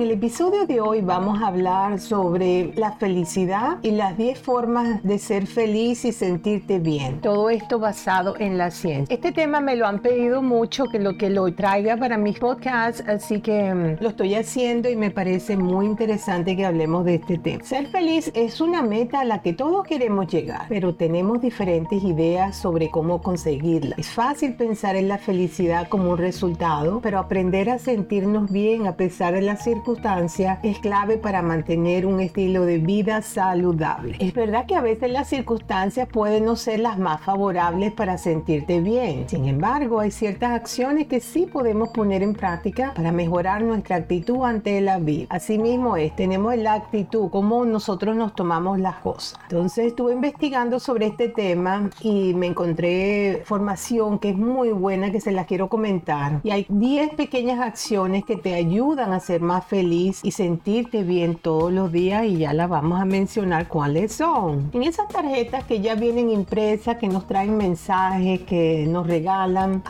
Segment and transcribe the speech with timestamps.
[0.00, 5.02] En el episodio de hoy vamos a hablar sobre la felicidad y las 10 formas
[5.02, 7.20] de ser feliz y sentirte bien.
[7.20, 9.14] Todo esto basado en la ciencia.
[9.14, 13.04] Este tema me lo han pedido mucho que lo que lo traiga para mis podcasts,
[13.06, 17.36] así que mm, lo estoy haciendo y me parece muy interesante que hablemos de este
[17.36, 17.62] tema.
[17.62, 22.56] Ser feliz es una meta a la que todos queremos llegar, pero tenemos diferentes ideas
[22.56, 23.96] sobre cómo conseguirla.
[23.98, 28.96] Es fácil pensar en la felicidad como un resultado, pero aprender a sentirnos bien a
[28.96, 34.16] pesar de las circunstancias circunstancia es clave para mantener un estilo de vida saludable.
[34.20, 38.80] Es verdad que a veces las circunstancias pueden no ser las más favorables para sentirte
[38.80, 39.28] bien.
[39.28, 44.44] Sin embargo, hay ciertas acciones que sí podemos poner en práctica para mejorar nuestra actitud
[44.44, 45.26] ante la vida.
[45.30, 49.40] Asimismo es, tenemos la actitud, cómo nosotros nos tomamos las cosas.
[49.48, 55.20] Entonces estuve investigando sobre este tema y me encontré formación que es muy buena que
[55.20, 56.40] se las quiero comentar.
[56.44, 61.36] Y hay 10 pequeñas acciones que te ayudan a ser más feliz y sentirte bien
[61.36, 64.70] todos los días y ya la vamos a mencionar cuáles son.
[64.74, 69.82] En esas tarjetas que ya vienen impresas, que nos traen mensajes, que nos regalan,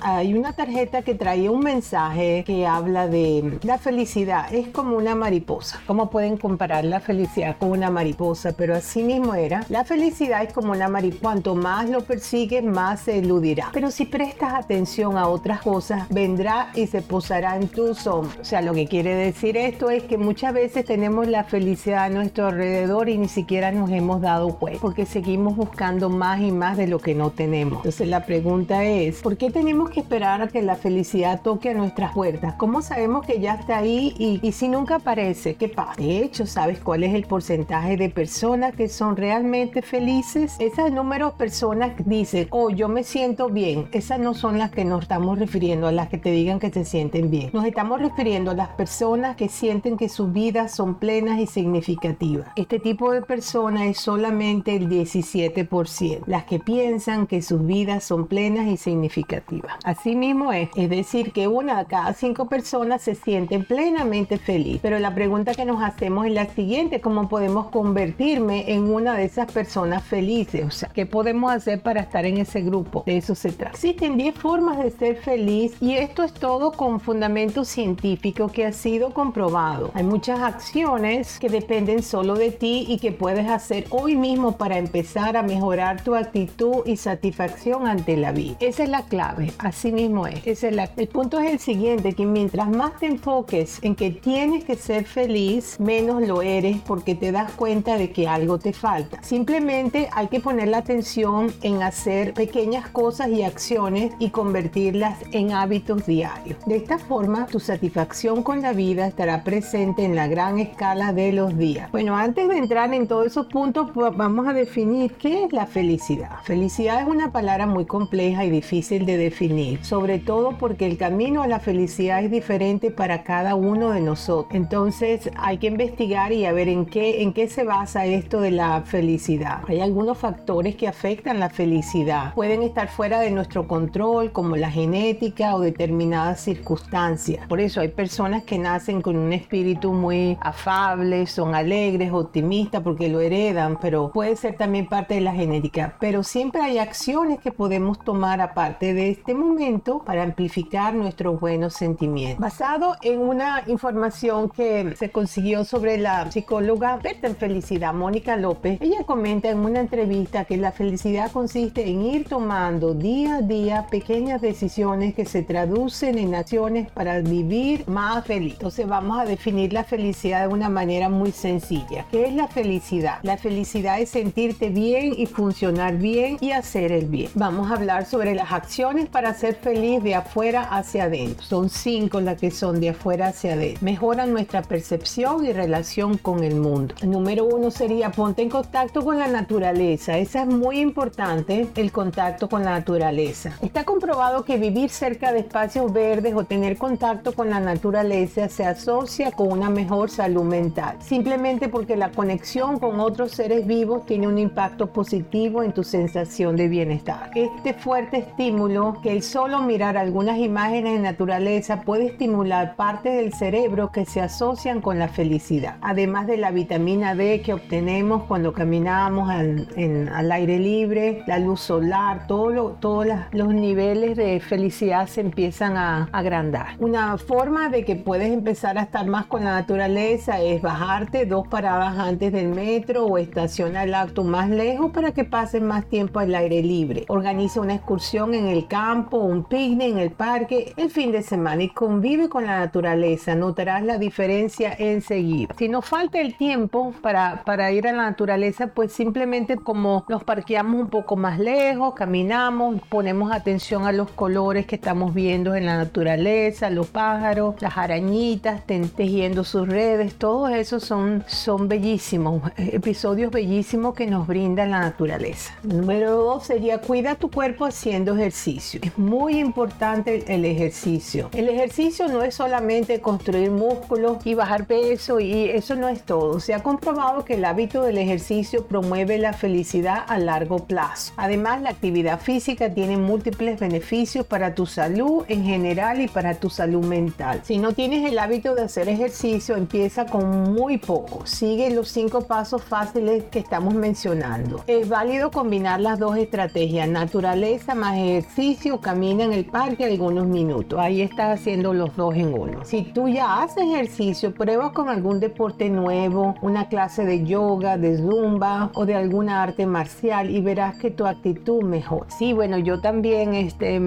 [0.00, 4.52] hay una tarjeta que trae un mensaje que habla de la felicidad.
[4.52, 5.80] Es como una mariposa.
[5.86, 8.52] ¿Cómo pueden comparar la felicidad con una mariposa?
[8.56, 9.64] Pero así mismo era.
[9.68, 11.20] La felicidad es como una mariposa.
[11.20, 13.70] Cuanto más lo persigues, más se eludirá.
[13.72, 18.34] Pero si prestas atención a otras cosas, vendrá y se posará en tu sombra.
[18.40, 22.04] O sea, lo que quiere decir decir esto es que muchas veces tenemos la felicidad
[22.04, 26.52] a nuestro alrededor y ni siquiera nos hemos dado cuenta, porque seguimos buscando más y
[26.52, 27.78] más de lo que no tenemos.
[27.78, 31.74] Entonces la pregunta es, ¿por qué tenemos que esperar a que la felicidad toque a
[31.74, 32.54] nuestras puertas?
[32.54, 35.56] ¿Cómo sabemos que ya está ahí y, si nunca aparece?
[35.56, 36.00] ¿Qué pasa?
[36.00, 40.54] De hecho, ¿sabes cuál es el porcentaje de personas que son realmente felices?
[40.60, 43.88] Esas números de personas dicen, oh, yo me siento bien.
[43.90, 46.84] Esas no son las que nos estamos refiriendo, a las que te digan que se
[46.84, 47.50] sienten bien.
[47.52, 52.48] Nos estamos refiriendo a las personas que sienten que sus vidas son plenas y significativas.
[52.56, 58.26] Este tipo de personas es solamente el 17%, las que piensan que sus vidas son
[58.26, 59.74] plenas y significativas.
[59.84, 64.80] Así mismo es, es decir, que una de cada cinco personas se sienten plenamente feliz.
[64.82, 69.26] Pero la pregunta que nos hacemos es la siguiente, ¿cómo podemos convertirme en una de
[69.26, 70.66] esas personas felices?
[70.66, 73.04] O sea, ¿qué podemos hacer para estar en ese grupo?
[73.06, 73.76] De eso se trata.
[73.76, 78.72] Existen 10 formas de ser feliz y esto es todo con fundamento científico que ha
[78.72, 79.90] sido comprobado.
[79.94, 84.78] Hay muchas acciones que dependen solo de ti y que puedes hacer hoy mismo para
[84.78, 88.56] empezar a mejorar tu actitud y satisfacción ante la vida.
[88.60, 90.46] Esa es la clave, así mismo es.
[90.46, 94.76] es el punto es el siguiente, que mientras más te enfoques en que tienes que
[94.76, 99.22] ser feliz, menos lo eres porque te das cuenta de que algo te falta.
[99.22, 105.52] Simplemente hay que poner la atención en hacer pequeñas cosas y acciones y convertirlas en
[105.52, 106.58] hábitos diarios.
[106.66, 111.32] De esta forma, tu satisfacción con la vida estará presente en la gran escala de
[111.32, 111.90] los días.
[111.90, 116.30] Bueno, antes de entrar en todos esos puntos, vamos a definir qué es la felicidad.
[116.44, 121.42] Felicidad es una palabra muy compleja y difícil de definir, sobre todo porque el camino
[121.42, 124.54] a la felicidad es diferente para cada uno de nosotros.
[124.54, 128.50] Entonces hay que investigar y a ver en qué, en qué se basa esto de
[128.50, 129.62] la felicidad.
[129.68, 132.34] Hay algunos factores que afectan la felicidad.
[132.34, 137.46] Pueden estar fuera de nuestro control, como la genética o determinadas circunstancias.
[137.48, 143.08] Por eso hay personas que nacen con un espíritu muy afable, son alegres, optimistas porque
[143.08, 145.96] lo heredan, pero puede ser también parte de la genética.
[146.00, 151.72] Pero siempre hay acciones que podemos tomar aparte de este momento para amplificar nuestros buenos
[151.72, 152.40] sentimientos.
[152.40, 158.78] Basado en una información que se consiguió sobre la psicóloga experta en felicidad, Mónica López,
[158.82, 163.86] ella comenta en una entrevista que la felicidad consiste en ir tomando día a día
[163.90, 169.84] pequeñas decisiones que se traducen en acciones para vivir más feliz vamos a definir la
[169.84, 172.06] felicidad de una manera muy sencilla.
[172.10, 173.18] ¿Qué es la felicidad?
[173.22, 177.30] La felicidad es sentirte bien y funcionar bien y hacer el bien.
[177.34, 181.44] Vamos a hablar sobre las acciones para ser feliz de afuera hacia adentro.
[181.44, 183.84] Son cinco las que son de afuera hacia adentro.
[183.84, 186.96] Mejoran nuestra percepción y relación con el mundo.
[187.04, 190.18] número uno sería ponte en contacto con la naturaleza.
[190.18, 193.52] Esa es muy importante, el contacto con la naturaleza.
[193.62, 198.63] Está comprobado que vivir cerca de espacios verdes o tener contacto con la naturaleza se
[198.64, 204.26] asocia con una mejor salud mental, simplemente porque la conexión con otros seres vivos tiene
[204.26, 207.30] un impacto positivo en tu sensación de bienestar.
[207.34, 213.32] Este fuerte estímulo que el solo mirar algunas imágenes de naturaleza puede estimular partes del
[213.32, 218.52] cerebro que se asocian con la felicidad, además de la vitamina D que obtenemos cuando
[218.52, 219.68] caminamos al,
[220.12, 222.44] al aire libre, la luz solar, todo
[222.80, 226.76] todos los niveles de felicidad se empiezan a agrandar.
[226.78, 231.48] Una forma de que puedes empezar a estar más con la naturaleza es bajarte dos
[231.48, 236.20] paradas antes del metro o estacionar el auto más lejos para que pases más tiempo
[236.20, 237.04] al aire libre.
[237.08, 241.64] Organiza una excursión en el campo, un picnic en el parque el fin de semana
[241.64, 243.34] y convive con la naturaleza.
[243.34, 245.54] Notarás la diferencia enseguida.
[245.58, 250.22] Si nos falta el tiempo para, para ir a la naturaleza, pues simplemente como nos
[250.22, 255.66] parqueamos un poco más lejos, caminamos, ponemos atención a los colores que estamos viendo en
[255.66, 263.32] la naturaleza, los pájaros, las arañitas tejiendo sus redes, todos esos son, son bellísimos, episodios
[263.32, 265.54] bellísimos que nos brinda la naturaleza.
[265.62, 268.80] Número dos sería cuida tu cuerpo haciendo ejercicio.
[268.82, 271.30] Es muy importante el ejercicio.
[271.32, 276.38] El ejercicio no es solamente construir músculos y bajar peso y eso no es todo.
[276.40, 281.12] Se ha comprobado que el hábito del ejercicio promueve la felicidad a largo plazo.
[281.16, 286.50] Además, la actividad física tiene múltiples beneficios para tu salud en general y para tu
[286.50, 287.40] salud mental.
[287.44, 291.24] Si no tienes el hábito de hacer ejercicio, empieza con muy poco.
[291.24, 294.64] Sigue los cinco pasos fáciles que estamos mencionando.
[294.66, 300.80] Es válido combinar las dos estrategias, naturaleza más ejercicio, camina en el parque algunos minutos.
[300.80, 302.64] Ahí estás haciendo los dos en uno.
[302.64, 307.98] Si tú ya haces ejercicio, prueba con algún deporte nuevo, una clase de yoga, de
[307.98, 312.06] zumba o de alguna arte marcial y verás que tu actitud mejor.
[312.08, 313.80] Sí, bueno, yo también este,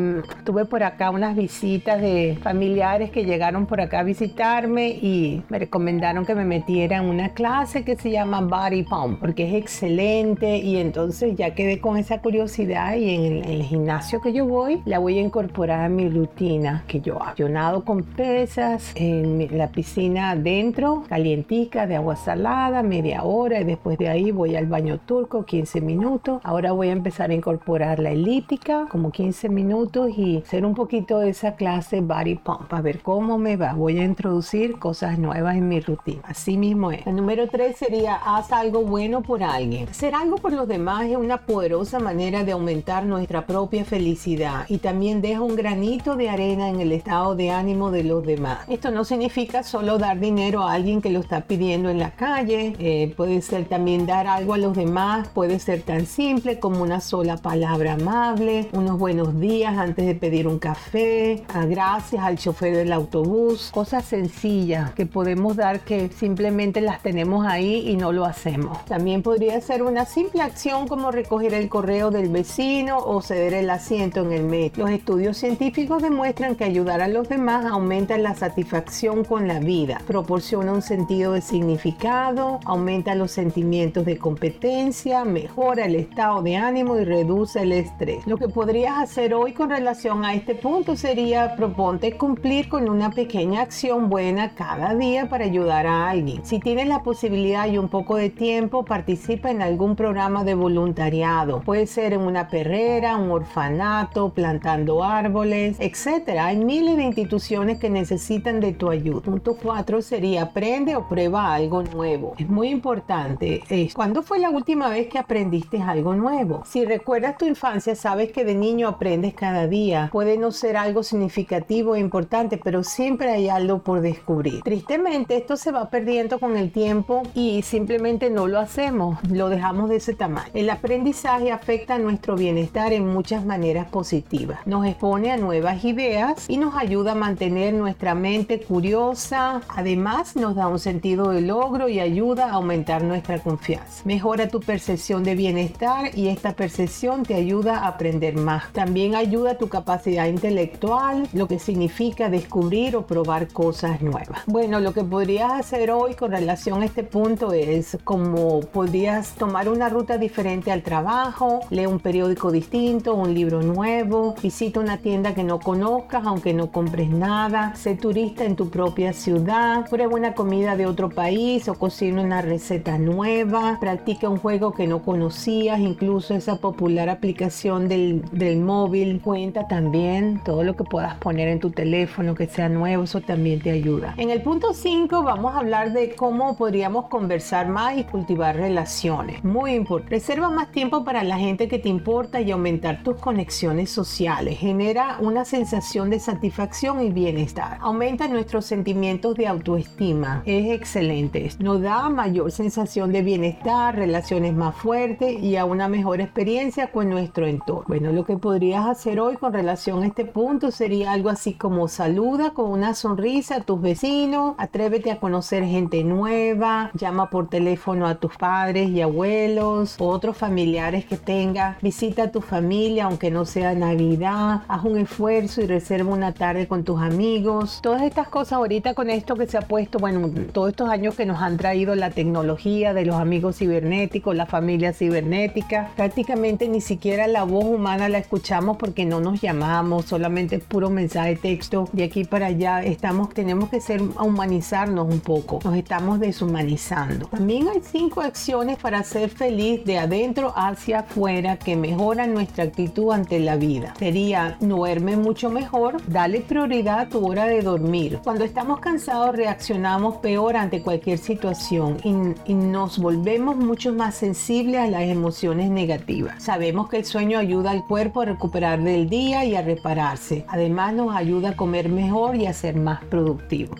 [0.45, 5.57] tuve por acá unas visitas de familiares que llegaron por acá a visitarme y me
[5.57, 10.57] recomendaron que me metiera en una clase que se llama Body Pump porque es excelente
[10.57, 14.99] y entonces ya quedé con esa curiosidad y en el, gimnasio que yo voy la
[14.99, 17.35] voy a incorporar a mi rutina que yo hago.
[17.35, 23.63] Yo nado con pesas en la piscina adentro, calientica de agua salada, media hora y
[23.63, 26.41] después de ahí voy al baño turco 15 minutos.
[26.43, 31.19] Ahora voy a empezar a incorporar la elíptica como 15 minutos y hacer un poquito
[31.19, 33.73] de esa clase body pump a ver cómo me va.
[33.73, 36.23] Voy a introducir cosas nuevas en mi rutina.
[36.23, 37.05] Así mismo es.
[37.05, 39.87] El número 3 sería haz algo bueno por alguien.
[39.87, 44.79] Hacer algo por los demás es una poderosa manera de aumentar nuestra propia felicidad y
[44.79, 48.61] también deja un granito de arena en el estado de ánimo de los demás.
[48.67, 52.75] Esto no significa solo dar dinero a alguien que lo está pidiendo en la calle,
[52.79, 57.01] eh, puede ser también dar algo a los demás, puede ser tan simple como una
[57.01, 62.91] sola palabra amable, unos buenos días antes de pedir un café, gracias al chofer del
[62.93, 68.83] autobús, cosas sencillas que podemos dar que simplemente las tenemos ahí y no lo hacemos.
[68.85, 73.69] También podría ser una simple acción como recoger el correo del vecino o ceder el
[73.69, 74.83] asiento en el metro.
[74.83, 80.01] Los estudios científicos demuestran que ayudar a los demás aumenta la satisfacción con la vida,
[80.07, 86.97] proporciona un sentido de significado, aumenta los sentimientos de competencia, mejora el estado de ánimo
[86.97, 88.25] y reduce el estrés.
[88.25, 93.11] Lo que podrías hacer hoy con relación a este punto sería proponte cumplir con una
[93.11, 96.45] pequeña acción buena cada día para ayudar a alguien.
[96.45, 101.61] Si tienes la posibilidad y un poco de tiempo, participa en algún programa de voluntariado.
[101.61, 106.37] Puede ser en una perrera, un orfanato, plantando árboles, etc.
[106.39, 109.21] Hay miles de instituciones que necesitan de tu ayuda.
[109.21, 112.35] Punto 4 sería aprende o prueba algo nuevo.
[112.37, 113.63] Es muy importante.
[113.93, 116.63] ¿Cuándo fue la última vez que aprendiste algo nuevo?
[116.65, 120.09] Si recuerdas tu infancia, sabes que de niño aprendes cada día.
[120.11, 124.63] Puede no ser algo significativo e importante, pero siempre hay algo por descubrir.
[124.63, 129.87] Tristemente, esto se va perdiendo con el tiempo y simplemente no lo hacemos, lo dejamos
[129.89, 130.49] de ese tamaño.
[130.53, 134.59] El aprendizaje afecta nuestro bienestar en muchas maneras positivas.
[134.65, 139.61] Nos expone a nuevas ideas y nos ayuda a mantener nuestra mente curiosa.
[139.69, 144.01] Además, nos da un sentido de logro y ayuda a aumentar nuestra confianza.
[144.03, 148.69] Mejora tu percepción de bienestar y esta percepción te ayuda a aprender más.
[148.73, 154.41] También ayuda tu capacidad intelectual, lo que significa descubrir o probar cosas nuevas.
[154.47, 159.69] Bueno, lo que podrías hacer hoy con relación a este punto es como podrías tomar
[159.69, 165.35] una ruta diferente al trabajo, lee un periódico distinto, un libro nuevo, visita una tienda
[165.35, 170.33] que no conozcas aunque no compres nada, sé turista en tu propia ciudad, prueba una
[170.33, 175.79] comida de otro país o cocina una receta nueva, practica un juego que no conocías,
[175.79, 178.23] incluso esa popular aplicación del,
[178.57, 183.21] móvil cuenta también todo lo que puedas poner en tu teléfono que sea nuevo, eso
[183.21, 184.13] también te ayuda.
[184.17, 189.43] En el punto 5 vamos a hablar de cómo podríamos conversar más y cultivar relaciones.
[189.43, 190.15] Muy importante.
[190.15, 194.57] Reserva más tiempo para la gente que te importa y aumentar tus conexiones sociales.
[194.59, 197.77] Genera una sensación de satisfacción y bienestar.
[197.81, 200.43] Aumenta nuestros sentimientos de autoestima.
[200.45, 201.49] Es excelente.
[201.59, 207.09] Nos da mayor sensación de bienestar, relaciones más fuertes y a una mejor experiencia con
[207.09, 207.85] nuestro entorno.
[207.87, 211.87] Bueno, lo que podrías hacer hoy con relación a este punto sería algo así como
[211.87, 218.07] saluda con una sonrisa a tus vecinos, atrévete a conocer gente nueva, llama por teléfono
[218.07, 223.31] a tus padres y abuelos o otros familiares que tengas, visita a tu familia aunque
[223.31, 227.79] no sea Navidad, haz un esfuerzo y reserva una tarde con tus amigos.
[227.81, 231.25] Todas estas cosas ahorita con esto que se ha puesto, bueno, todos estos años que
[231.25, 237.27] nos han traído la tecnología de los amigos cibernéticos, la familia cibernética, prácticamente ni siquiera
[237.27, 242.03] la voz humana la escuchamos porque no nos llamamos, solamente puro mensaje de texto de
[242.03, 242.83] aquí para allá.
[242.83, 247.27] Estamos, tenemos que ser humanizarnos un poco, nos estamos deshumanizando.
[247.27, 253.11] También hay cinco acciones para ser feliz de adentro hacia afuera que mejoran nuestra actitud
[253.11, 253.93] ante la vida.
[253.99, 258.19] Sería duerme mucho mejor, dale prioridad a tu hora de dormir.
[258.23, 264.81] Cuando estamos cansados reaccionamos peor ante cualquier situación y, y nos volvemos mucho más sensibles
[264.81, 266.41] a las emociones negativas.
[266.41, 270.43] Sabemos que el sueño ayuda al cuerpo a recuperar del día y a repararse.
[270.47, 273.03] Además nos ayuda a comer mejor y a ser más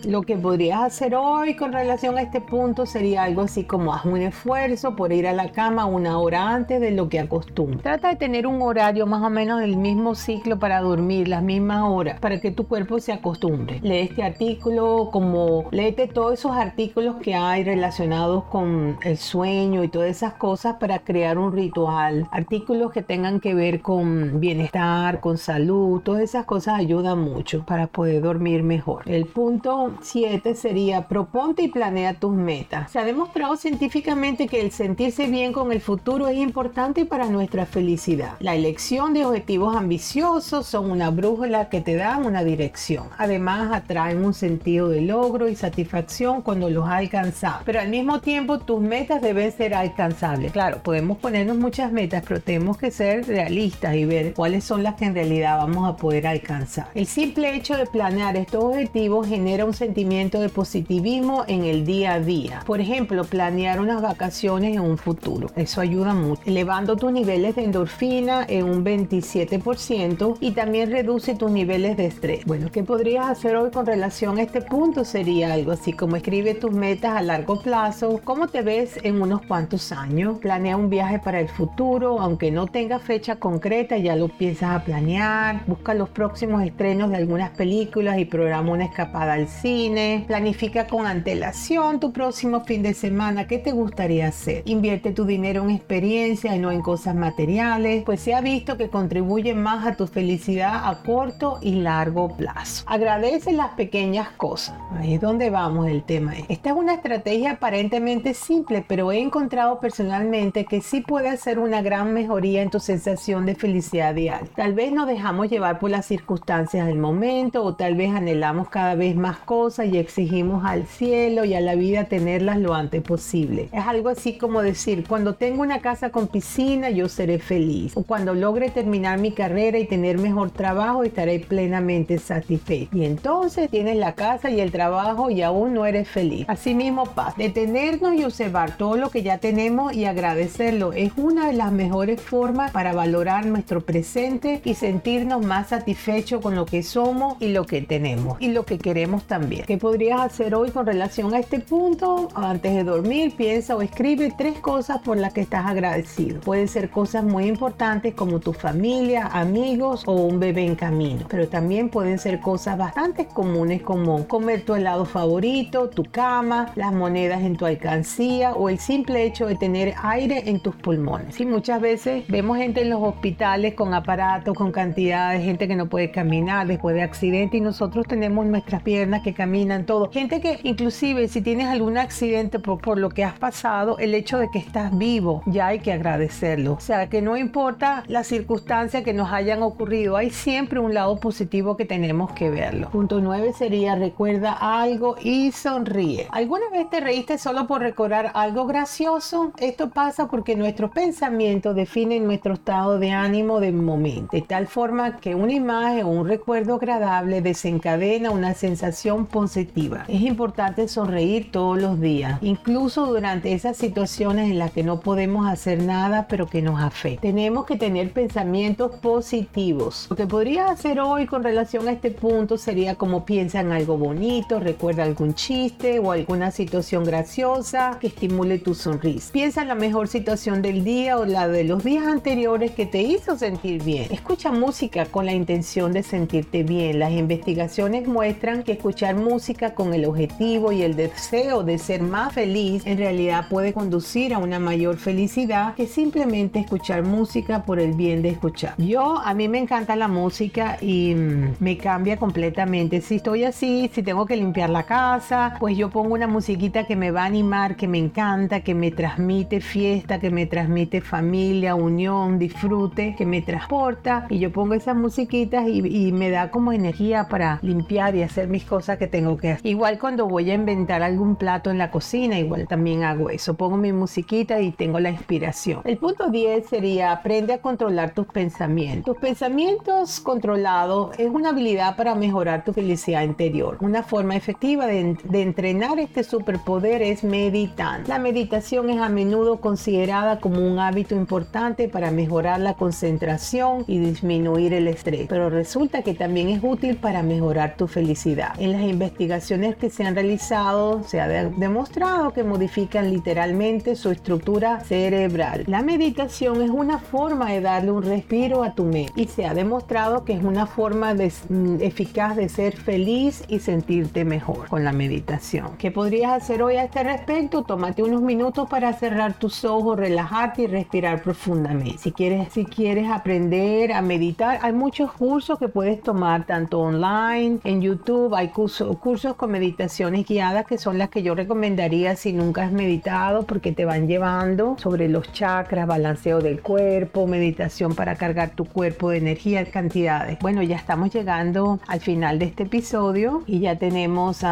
[0.04, 4.04] Lo que podrías hacer hoy con relación a este punto sería algo así como haz
[4.04, 7.82] un esfuerzo por ir a la cama una hora antes de lo que acostumbras.
[7.82, 11.82] Trata de tener un horario más o menos del mismo ciclo para dormir, las mismas
[11.84, 13.80] horas, para que tu cuerpo se acostumbre.
[13.82, 19.88] Lee este artículo como léete todos esos artículos que hay relacionados con el sueño y
[19.88, 22.28] todas esas cosas para crear un ritual.
[22.30, 27.86] Artículos que tengan que ver con bienestar, con salud, todas esas cosas ayudan mucho para
[27.86, 29.02] poder dormir mejor.
[29.38, 32.90] Punto 7 sería proponte y planea tus metas.
[32.90, 37.64] Se ha demostrado científicamente que el sentirse bien con el futuro es importante para nuestra
[37.64, 38.32] felicidad.
[38.40, 43.10] La elección de objetivos ambiciosos son una brújula que te dan una dirección.
[43.16, 47.60] Además atraen un sentido de logro y satisfacción cuando los has alcanzado.
[47.64, 50.50] Pero al mismo tiempo tus metas deben ser alcanzables.
[50.50, 54.96] Claro, podemos ponernos muchas metas, pero tenemos que ser realistas y ver cuáles son las
[54.96, 56.88] que en realidad vamos a poder alcanzar.
[56.96, 62.14] El simple hecho de planear estos objetivos genera un sentimiento de positivismo en el día
[62.14, 62.62] a día.
[62.66, 65.50] Por ejemplo, planear unas vacaciones en un futuro.
[65.56, 71.50] Eso ayuda mucho, elevando tus niveles de endorfina en un 27% y también reduce tus
[71.50, 72.44] niveles de estrés.
[72.44, 75.04] Bueno, ¿qué podrías hacer hoy con relación a este punto?
[75.04, 79.42] Sería algo así como escribe tus metas a largo plazo, cómo te ves en unos
[79.42, 84.28] cuantos años, planea un viaje para el futuro, aunque no tenga fecha concreta, ya lo
[84.28, 89.48] piensas a planear, busca los próximos estrenos de algunas películas y programa una escapada al
[89.48, 94.62] cine, planifica con antelación tu próximo fin de semana, ¿qué te gustaría hacer?
[94.66, 98.88] Invierte tu dinero en experiencia y no en cosas materiales, pues se ha visto que
[98.88, 102.84] contribuye más a tu felicidad a corto y largo plazo.
[102.86, 106.34] Agradece las pequeñas cosas, ahí es donde vamos el tema.
[106.48, 111.82] Esta es una estrategia aparentemente simple, pero he encontrado personalmente que sí puede hacer una
[111.82, 114.48] gran mejoría en tu sensación de felicidad diaria.
[114.54, 118.94] Tal vez nos dejamos llevar por las circunstancias del momento o tal vez anhelamos cada
[118.94, 123.68] vez más cosas y exigimos al cielo y a la vida tenerlas lo antes posible.
[123.72, 128.02] Es algo así como decir, cuando tengo una casa con piscina yo seré feliz o
[128.02, 132.96] cuando logre terminar mi carrera y tener mejor trabajo estaré plenamente satisfecho.
[132.96, 136.44] Y entonces tienes la casa y el trabajo y aún no eres feliz.
[136.48, 137.36] Asimismo paz.
[137.36, 142.20] Detenernos y observar todo lo que ya tenemos y agradecerlo es una de las mejores
[142.20, 147.64] formas para valorar nuestro presente y sentirnos más satisfechos con lo que somos y lo
[147.64, 149.64] que tenemos y lo que queremos también.
[149.64, 152.28] ¿Qué podrías hacer hoy con relación a este punto?
[152.34, 156.40] Antes de dormir, piensa o escribe tres cosas por las que estás agradecido.
[156.40, 161.46] Pueden ser cosas muy importantes como tu familia, amigos o un bebé en camino, pero
[161.46, 167.42] también pueden ser cosas bastante comunes como comer tu helado favorito, tu cama, las monedas
[167.42, 171.36] en tu alcancía o el simple hecho de tener aire en tus pulmones.
[171.36, 175.76] Sí, muchas veces vemos gente en los hospitales con aparatos, con cantidad de gente que
[175.76, 180.10] no puede caminar después de accidente y nosotros tenemos nuestras piernas que caminan todo.
[180.10, 184.38] Gente que inclusive si tienes algún accidente por, por lo que has pasado, el hecho
[184.38, 186.72] de que estás vivo, ya hay que agradecerlo.
[186.72, 191.20] O sea, que no importa las circunstancias que nos hayan ocurrido, hay siempre un lado
[191.20, 192.88] positivo que tenemos que verlo.
[192.88, 196.26] Punto 9 sería recuerda algo y sonríe.
[196.30, 199.52] ¿Alguna vez te reíste solo por recordar algo gracioso?
[199.58, 205.18] Esto pasa porque nuestros pensamientos definen nuestro estado de ánimo de momento, de tal forma
[205.18, 210.04] que una imagen o un recuerdo agradable desencadena una sensación sensación positiva.
[210.08, 215.46] Es importante sonreír todos los días, incluso durante esas situaciones en las que no podemos
[215.48, 217.22] hacer nada pero que nos afectan.
[217.22, 220.06] Tenemos que tener pensamientos positivos.
[220.10, 223.96] Lo que podrías hacer hoy con relación a este punto sería como piensa en algo
[223.96, 229.32] bonito, recuerda algún chiste o alguna situación graciosa que estimule tu sonrisa.
[229.32, 233.00] Piensa en la mejor situación del día o la de los días anteriores que te
[233.00, 234.08] hizo sentir bien.
[234.10, 236.98] Escucha música con la intención de sentirte bien.
[236.98, 242.32] Las investigaciones muestran que escuchar música con el objetivo y el deseo de ser más
[242.32, 247.92] feliz en realidad puede conducir a una mayor felicidad que simplemente escuchar música por el
[247.94, 248.74] bien de escuchar.
[248.78, 253.00] Yo, a mí me encanta la música y mm, me cambia completamente.
[253.00, 256.96] Si estoy así, si tengo que limpiar la casa, pues yo pongo una musiquita que
[256.96, 261.74] me va a animar, que me encanta, que me transmite fiesta, que me transmite familia,
[261.74, 267.28] unión, disfrute, que me transporta y yo pongo esas musiquitas y, me da como energía
[267.28, 269.66] para limpiar y hacer mis cosas que tengo que hacer.
[269.66, 273.54] Igual cuando voy a inventar algún plato en la cocina, igual también hago eso.
[273.54, 275.82] Pongo mi musiquita y tengo la inspiración.
[275.84, 279.04] El punto 10 sería aprende a controlar tus pensamientos.
[279.04, 283.78] Tus pensamientos controlados es una habilidad para mejorar tu felicidad interior.
[283.80, 288.08] Una forma efectiva de, entrenar este superpoder es meditar.
[288.08, 293.98] La meditación es a menudo considerada como un hábito importante para mejorar la concentración y
[293.98, 298.37] disminuir el estrés, pero resulta que también es útil para mejorar tu felicidad.
[298.58, 304.80] En las investigaciones que se han realizado se ha demostrado que modifican literalmente su estructura
[304.80, 305.64] cerebral.
[305.66, 309.54] La meditación es una forma de darle un respiro a tu mente y se ha
[309.54, 314.92] demostrado que es una forma mm, eficaz de ser feliz y sentirte mejor con la
[314.92, 315.76] meditación.
[315.78, 317.62] ¿Qué podrías hacer hoy a este respecto?
[317.62, 321.98] Tómate unos minutos para cerrar tus ojos, relajarte y respirar profundamente.
[321.98, 327.58] Si quieres, si quieres aprender a meditar, hay muchos cursos que puedes tomar tanto online,
[327.64, 332.32] en YouTube, hay cursos, cursos con meditaciones guiadas que son las que yo recomendaría si
[332.32, 338.16] nunca has meditado porque te van llevando sobre los chakras, balanceo del cuerpo, meditación para
[338.16, 340.38] cargar tu cuerpo de energía, cantidades.
[340.40, 344.44] Bueno, ya estamos llegando al final de este episodio y ya tenemos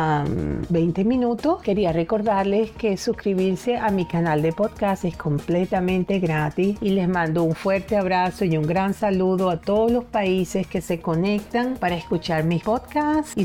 [0.68, 1.62] 20 minutos.
[1.62, 7.42] Quería recordarles que suscribirse a mi canal de podcast es completamente gratis y les mando
[7.42, 11.96] un fuerte abrazo y un gran saludo a todos los países que se conectan para
[11.96, 13.44] escuchar mis podcasts y